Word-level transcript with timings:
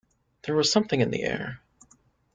There 0.41 0.55
was 0.55 0.71
something 0.71 0.99
in 0.99 1.11
the 1.11 1.21
air. 1.21 1.61